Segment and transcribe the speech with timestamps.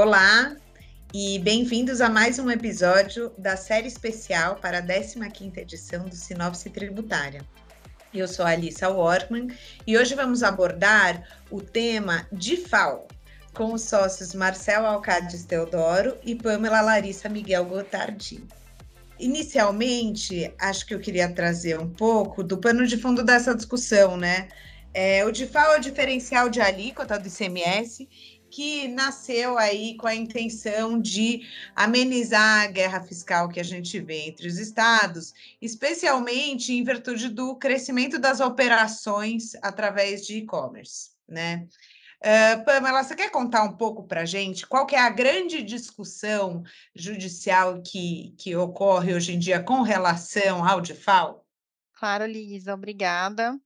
[0.00, 0.56] Olá
[1.12, 6.70] e bem-vindos a mais um episódio da série especial para a 15ª edição do Sinopse
[6.70, 7.40] Tributária.
[8.14, 9.48] Eu sou a Alissa Workman
[9.84, 13.08] e hoje vamos abordar o tema DIFAL
[13.52, 18.44] com os sócios Marcel Alcades Teodoro e Pamela Larissa Miguel Gotardi.
[19.18, 24.46] Inicialmente, acho que eu queria trazer um pouco do pano de fundo dessa discussão, né?
[24.94, 28.08] É, o DIFAL é o diferencial de alíquota do ICMS
[28.50, 34.28] que nasceu aí com a intenção de amenizar a guerra fiscal que a gente vê
[34.28, 41.66] entre os estados, especialmente em virtude do crescimento das operações através de e-commerce, né?
[42.20, 45.62] Uh, Pamela, você quer contar um pouco para a gente qual que é a grande
[45.62, 51.46] discussão judicial que, que ocorre hoje em dia com relação ao DIFAL?
[51.94, 53.56] Claro, Lisa, obrigada.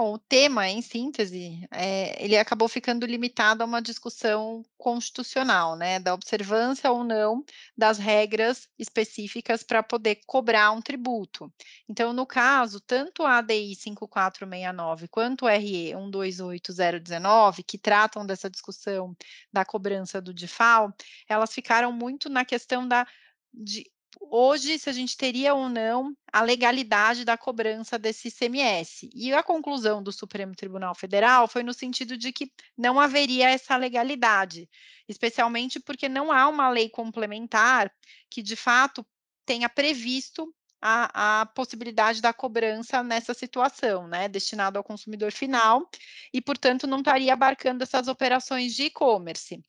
[0.00, 6.00] Bom, o tema, em síntese, eh, ele acabou ficando limitado a uma discussão constitucional, né,
[6.00, 7.44] da observância ou não
[7.76, 11.52] das regras específicas para poder cobrar um tributo.
[11.86, 19.14] Então, no caso, tanto a ADI 5469 quanto o RE 128019, que tratam dessa discussão
[19.52, 20.94] da cobrança do DIFAL,
[21.28, 23.06] elas ficaram muito na questão da
[23.52, 23.84] de
[24.20, 29.10] hoje se a gente teria ou não a legalidade da cobrança desse ICMS.
[29.14, 33.76] E a conclusão do Supremo Tribunal Federal foi no sentido de que não haveria essa
[33.76, 34.68] legalidade,
[35.08, 37.92] especialmente porque não há uma lei complementar
[38.28, 39.04] que de fato
[39.44, 45.88] tenha previsto a, a, possibilidade da cobrança nessa situação, né, destinado ao consumidor final,
[46.32, 49.60] e, portanto, não estaria abarcando essas operações de e-commerce.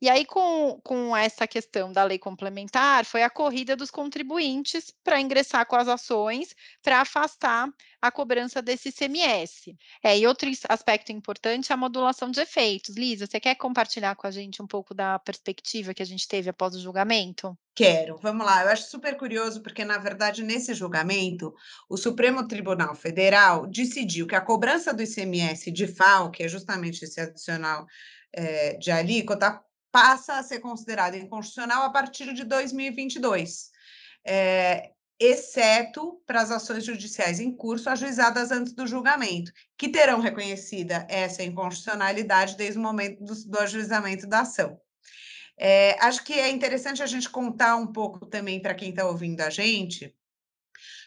[0.00, 5.20] E aí, com, com essa questão da lei complementar, foi a corrida dos contribuintes para
[5.20, 7.68] ingressar com as ações para afastar
[8.00, 9.74] a cobrança desse ICMS.
[10.02, 12.94] É, e outro aspecto importante é a modulação de efeitos.
[12.94, 16.50] Lisa, você quer compartilhar com a gente um pouco da perspectiva que a gente teve
[16.50, 17.56] após o julgamento?
[17.74, 18.64] Quero, vamos lá.
[18.64, 21.54] Eu acho super curioso, porque, na verdade, nesse julgamento,
[21.88, 27.02] o Supremo Tribunal Federal decidiu que a cobrança do ICMS de FAO, que é justamente
[27.02, 27.86] esse adicional
[28.32, 29.60] é, de alíquota,
[29.96, 33.70] passa a ser considerado inconstitucional a partir de 2022,
[34.26, 41.06] é, exceto para as ações judiciais em curso ajuizadas antes do julgamento, que terão reconhecida
[41.08, 44.78] essa inconstitucionalidade desde o momento do, do ajuizamento da ação.
[45.58, 49.40] É, acho que é interessante a gente contar um pouco também para quem está ouvindo
[49.40, 50.14] a gente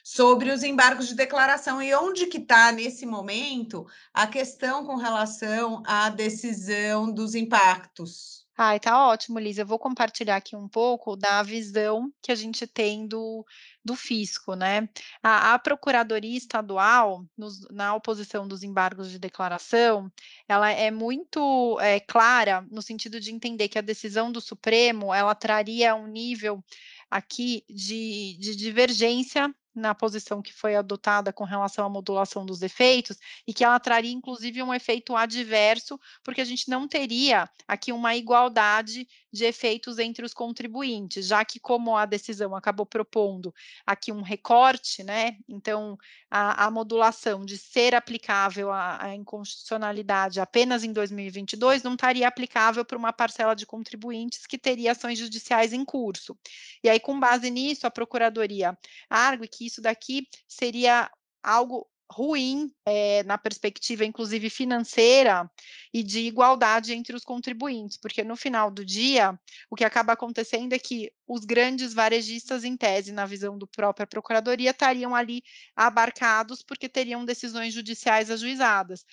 [0.03, 5.83] sobre os embargos de declaração e onde que está nesse momento a questão com relação
[5.85, 9.58] à decisão dos impactos Ai, tá ótimo, Liz.
[9.58, 13.46] Eu vou compartilhar aqui um pouco da visão que a gente tem do,
[13.86, 14.90] do fisco, né?
[15.24, 20.12] A, a Procuradoria Estadual, nos, na oposição dos embargos de declaração,
[20.46, 25.34] ela é muito é, clara no sentido de entender que a decisão do Supremo ela
[25.34, 26.62] traria um nível
[27.09, 33.18] aqui de, de divergência na posição que foi adotada com relação à modulação dos efeitos
[33.47, 38.16] e que ela traria inclusive um efeito adverso, porque a gente não teria aqui uma
[38.16, 43.53] igualdade de efeitos entre os contribuintes, já que como a decisão acabou propondo
[43.85, 45.38] aqui um recorte, né?
[45.47, 45.97] Então
[46.30, 52.97] a, a modulação de ser aplicável à, inconstitucionalidade apenas em 2022 não estaria aplicável para
[52.97, 56.38] uma parcela de contribuintes que teria ações judiciais em curso.
[56.84, 58.78] E aí, com base nisso, a Procuradoria
[59.09, 61.09] argue que isso daqui seria
[61.44, 65.50] algo ruim é, na perspectiva, inclusive financeira
[65.94, 70.74] e de igualdade entre os contribuintes, porque no final do dia, o que acaba acontecendo
[70.74, 75.44] é que os grandes varejistas, em tese, na visão do própria Procuradoria, estariam ali
[75.75, 79.06] abarcados porque teriam decisões judiciais ajuizadas.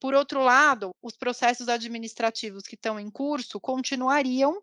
[0.00, 4.62] Por outro lado, os processos administrativos que estão em curso continuariam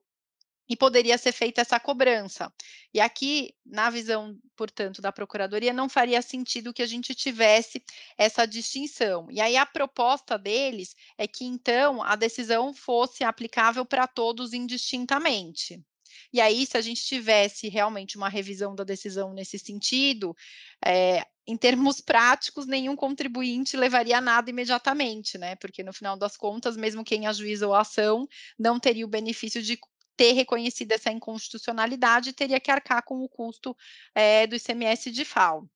[0.67, 2.51] e poderia ser feita essa cobrança.
[2.93, 7.83] E aqui, na visão, portanto, da Procuradoria, não faria sentido que a gente tivesse
[8.17, 9.27] essa distinção.
[9.29, 15.83] E aí a proposta deles é que, então, a decisão fosse aplicável para todos indistintamente.
[16.31, 20.35] E aí, se a gente tivesse realmente uma revisão da decisão nesse sentido,
[20.83, 25.55] é, em termos práticos, nenhum contribuinte levaria nada imediatamente, né?
[25.55, 28.27] Porque no final das contas, mesmo quem ajuizou a ação
[28.57, 29.77] não teria o benefício de
[30.15, 33.75] ter reconhecido essa inconstitucionalidade, teria que arcar com o custo
[34.13, 35.69] é, do ICMS de FAO.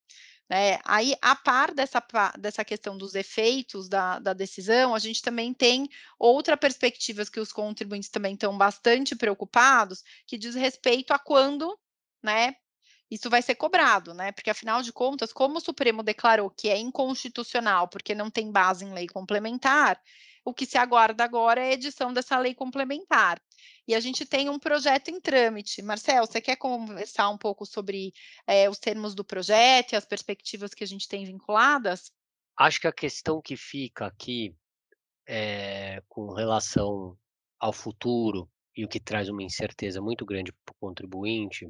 [0.52, 2.04] É, aí, a par dessa,
[2.40, 5.88] dessa questão dos efeitos da, da, decisão, a gente também tem
[6.18, 11.78] outra perspectiva que os contribuintes também estão bastante preocupados, que diz respeito a quando,
[12.24, 12.56] né,
[13.12, 16.78] isso vai ser cobrado, né, porque afinal de contas, como o Supremo declarou que é
[16.80, 20.02] inconstitucional porque não tem base em lei complementar,
[20.50, 23.42] o que se aguarda agora é a edição dessa lei complementar.
[23.88, 25.82] E a gente tem um projeto em trâmite.
[25.82, 28.14] Marcel, você quer conversar um pouco sobre
[28.46, 32.12] é, os termos do projeto e as perspectivas que a gente tem vinculadas?
[32.58, 34.54] Acho que a questão que fica aqui
[35.28, 37.18] é, com relação
[37.60, 41.68] ao futuro e o que traz uma incerteza muito grande para o contribuinte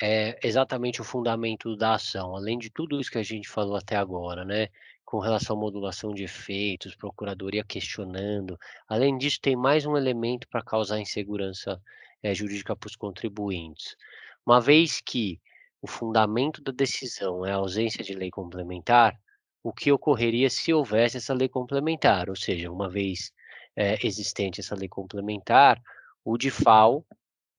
[0.00, 2.36] é exatamente o fundamento da ação.
[2.36, 4.68] Além de tudo isso que a gente falou até agora, né?
[5.06, 8.58] Com relação à modulação de efeitos, procuradoria questionando.
[8.88, 11.80] Além disso, tem mais um elemento para causar insegurança
[12.20, 13.96] é, jurídica para os contribuintes.
[14.44, 15.40] Uma vez que
[15.80, 19.16] o fundamento da decisão é a ausência de lei complementar,
[19.62, 22.28] o que ocorreria se houvesse essa lei complementar?
[22.28, 23.32] Ou seja, uma vez
[23.76, 25.80] é, existente essa lei complementar,
[26.24, 27.06] o DIFAL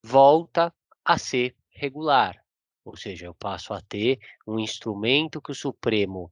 [0.03, 0.73] volta
[1.03, 2.43] a ser regular,
[2.83, 6.29] ou seja, eu passo a ter um instrumento que o Supremo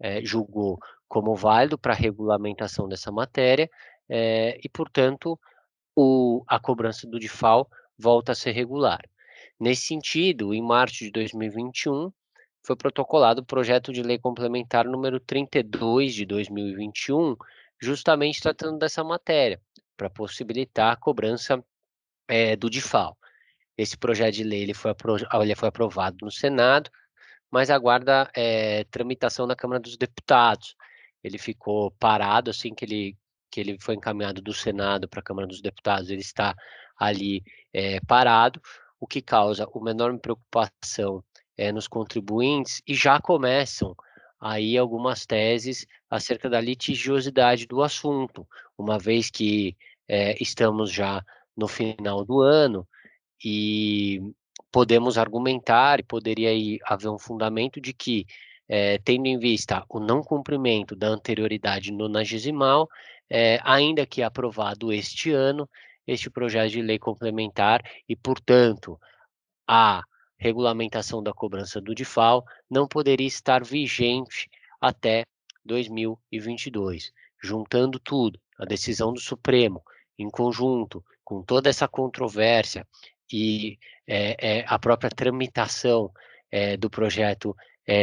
[0.00, 0.78] é, julgou
[1.08, 3.68] como válido para a regulamentação dessa matéria
[4.08, 5.38] é, e, portanto,
[5.96, 7.68] o, a cobrança do DIFAL
[7.98, 9.00] volta a ser regular.
[9.58, 12.12] Nesse sentido, em março de 2021,
[12.62, 17.34] foi protocolado o projeto de lei complementar número 32 de 2021,
[17.80, 19.60] justamente tratando dessa matéria,
[19.96, 21.64] para possibilitar a cobrança
[22.28, 23.16] é, do DIFAL.
[23.76, 24.92] Esse projeto de lei ele foi,
[25.42, 26.90] ele foi aprovado no Senado,
[27.50, 30.74] mas aguarda é, tramitação na Câmara dos Deputados.
[31.22, 33.16] Ele ficou parado assim que ele,
[33.50, 36.54] que ele foi encaminhado do Senado para a Câmara dos Deputados, ele está
[36.98, 37.42] ali
[37.72, 38.60] é, parado,
[39.00, 41.22] o que causa uma enorme preocupação
[41.56, 43.94] é, nos contribuintes e já começam
[44.40, 48.46] aí algumas teses acerca da litigiosidade do assunto,
[48.76, 49.76] uma vez que
[50.40, 51.22] estamos já
[51.56, 52.88] no final do ano,
[53.44, 54.20] e
[54.78, 58.24] podemos argumentar e poderia aí haver um fundamento de que,
[58.68, 62.88] é, tendo em vista o não cumprimento da anterioridade nonagesimal,
[63.28, 65.68] é, ainda que aprovado este ano,
[66.06, 68.96] este projeto de lei complementar e, portanto,
[69.66, 70.04] a
[70.38, 74.48] regulamentação da cobrança do DIFAL não poderia estar vigente
[74.80, 75.24] até
[75.64, 77.10] 2022.
[77.42, 79.82] Juntando tudo, a decisão do Supremo,
[80.16, 82.86] em conjunto com toda essa controvérsia
[83.32, 86.10] e é, é, a própria tramitação
[86.50, 87.56] é, do projeto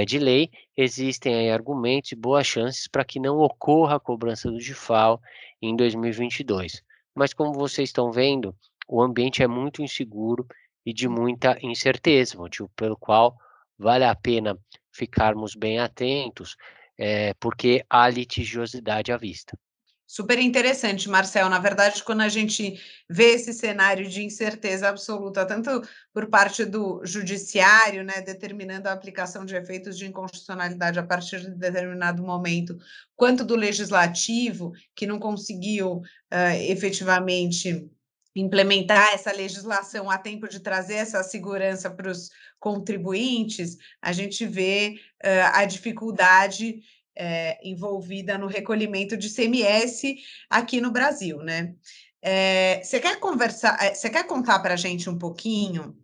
[0.08, 4.58] de lei, existem aí argumentos e boas chances para que não ocorra a cobrança do
[4.58, 5.22] DIFAL
[5.62, 6.82] em 2022.
[7.14, 8.56] Mas como vocês estão vendo,
[8.88, 10.48] o ambiente é muito inseguro
[10.84, 13.38] e de muita incerteza, motivo pelo qual
[13.78, 14.58] vale a pena
[14.92, 16.56] ficarmos bem atentos,
[16.98, 19.58] é, porque há litigiosidade à vista.
[20.08, 21.50] Super interessante, Marcel.
[21.50, 22.80] Na verdade, quando a gente
[23.10, 25.82] vê esse cenário de incerteza absoluta, tanto
[26.14, 31.56] por parte do judiciário, né, determinando a aplicação de efeitos de inconstitucionalidade a partir de
[31.56, 32.78] determinado momento,
[33.16, 37.90] quanto do legislativo, que não conseguiu uh, efetivamente
[38.36, 42.30] implementar essa legislação a tempo de trazer essa segurança para os
[42.60, 46.82] contribuintes, a gente vê uh, a dificuldade
[47.16, 50.16] é, envolvida no recolhimento de CMS
[50.50, 51.76] aqui no Brasil, né?
[52.22, 55.96] É, você quer conversar, eh, você quer contar para a gente um pouquinho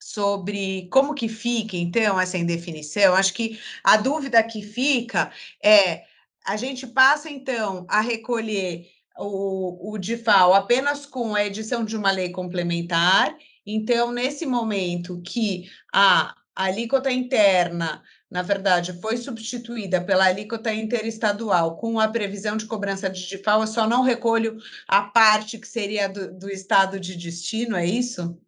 [0.00, 3.14] sobre como que fica, então, essa indefinição?
[3.14, 5.30] Acho que a dúvida que fica
[5.62, 6.04] é
[6.44, 12.10] a gente passa, então, a recolher o, o DIFAL apenas com a edição de uma
[12.10, 13.36] lei complementar.
[13.64, 22.00] Então, nesse momento que a alíquota interna na verdade, foi substituída pela alíquota interestadual com
[22.00, 24.56] a previsão de cobrança de DIFAL, eu só não recolho
[24.88, 28.40] a parte que seria do, do estado de destino, é isso?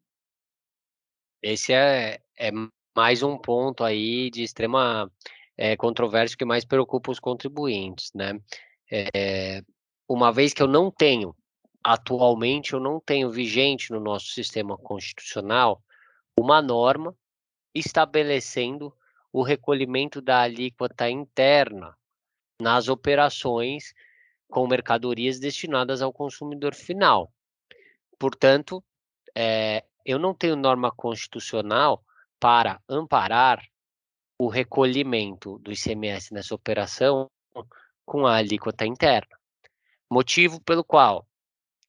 [1.43, 2.51] Esse é, é
[2.97, 5.13] mais um ponto aí de extrema
[5.55, 8.41] é, controvérsia que mais preocupa os contribuintes, né?
[8.91, 9.63] É,
[10.09, 11.37] uma vez que eu não tenho,
[11.83, 15.83] atualmente eu não tenho vigente no nosso sistema constitucional
[16.41, 17.15] uma norma
[17.75, 18.95] estabelecendo
[19.33, 21.97] o recolhimento da alíquota interna
[22.61, 23.93] nas operações
[24.49, 27.33] com mercadorias destinadas ao consumidor final.
[28.19, 28.83] Portanto,
[29.35, 32.05] é, eu não tenho norma constitucional
[32.39, 33.61] para amparar
[34.39, 37.29] o recolhimento do ICMS nessa operação
[38.05, 39.37] com a alíquota interna.
[40.11, 41.27] Motivo pelo qual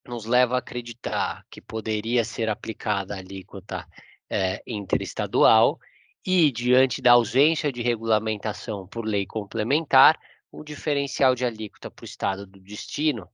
[0.07, 3.87] nos leva a acreditar que poderia ser aplicada a alíquota
[4.35, 5.79] é, interestadual
[6.25, 10.19] e, diante da ausência de regulamentação por lei complementar,
[10.51, 13.29] o diferencial de alíquota para o estado do destino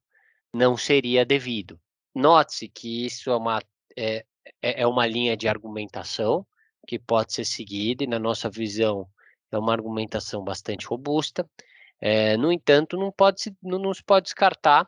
[0.53, 1.79] não seria devido.
[2.13, 3.60] Note-se que isso é uma,
[3.98, 4.24] é,
[4.62, 6.46] é, é uma linha de argumentação
[6.88, 9.08] que pode ser seguida, e na nossa visão
[9.51, 11.50] é uma argumentação bastante robusta.
[12.00, 14.88] É, no entanto, não, pode se, não, não se pode descartar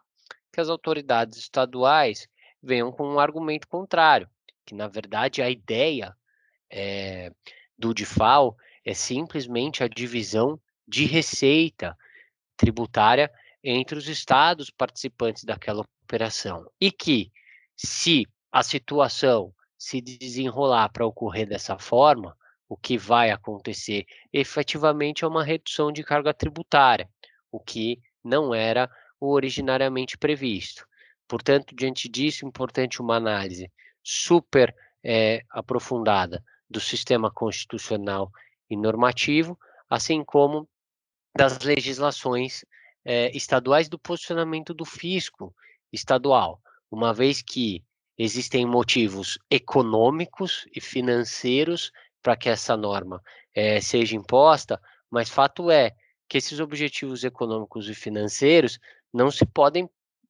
[0.51, 2.27] que as autoridades estaduais
[2.61, 4.29] venham com um argumento contrário,
[4.65, 6.15] que na verdade a ideia
[6.69, 7.31] é,
[7.77, 8.55] do DIFAL
[8.85, 11.97] é simplesmente a divisão de receita
[12.57, 13.31] tributária
[13.63, 16.69] entre os estados participantes daquela operação.
[16.79, 17.31] E que,
[17.75, 25.27] se a situação se desenrolar para ocorrer dessa forma, o que vai acontecer efetivamente é
[25.27, 27.09] uma redução de carga tributária,
[27.51, 28.89] o que não era
[29.19, 30.85] originariamente previsto.
[31.27, 33.71] Portanto, diante disso, importante uma análise
[34.03, 38.31] super é, aprofundada do sistema constitucional
[38.69, 39.57] e normativo,
[39.89, 40.67] assim como
[41.35, 42.65] das legislações
[43.05, 45.53] é, estaduais do posicionamento do fisco
[45.91, 47.83] estadual, uma vez que
[48.17, 51.91] existem motivos econômicos e financeiros
[52.21, 53.21] para que essa norma
[53.53, 55.91] é, seja imposta, mas fato é
[56.27, 58.79] que esses objetivos econômicos e financeiros
[59.13, 59.89] não se podem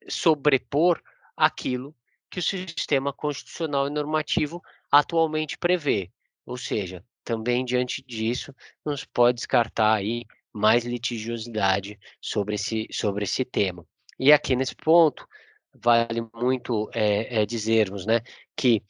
[0.10, 1.02] sobrepor
[1.38, 1.96] aquilo
[2.34, 4.60] que o sistema constitucional e normativo
[4.92, 6.10] atualmente prevê.
[6.48, 13.26] Ou seja, também diante disso, não se pode descartar aí mais litigiosidade sobre esse, sobre
[13.26, 13.86] esse tema.
[14.20, 15.28] E aqui nesse ponto,
[15.72, 18.22] vale muito é, é, dizermos né,
[18.56, 18.82] que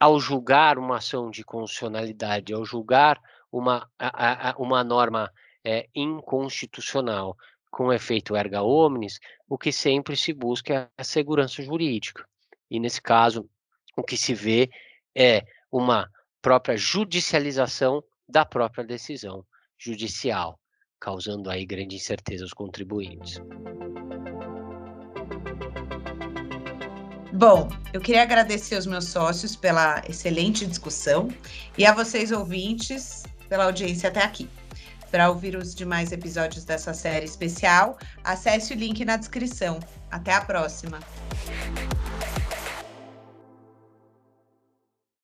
[0.00, 3.20] ao julgar uma ação de constitucionalidade, ao julgar
[3.52, 5.30] uma, a, a, uma norma
[5.62, 7.36] é, inconstitucional
[7.70, 12.26] com efeito erga omnes, o que sempre se busca é a segurança jurídica.
[12.70, 13.48] E nesse caso,
[13.96, 14.70] o que se vê
[15.16, 16.08] é uma
[16.42, 19.44] própria judicialização da própria decisão
[19.78, 20.58] judicial
[21.00, 23.40] causando aí grande incerteza aos contribuintes.
[27.32, 31.28] Bom, eu queria agradecer aos meus sócios pela excelente discussão
[31.76, 34.48] e a vocês ouvintes pela audiência até aqui.
[35.10, 39.78] Para ouvir os demais episódios dessa série especial, acesse o link na descrição.
[40.10, 40.98] Até a próxima!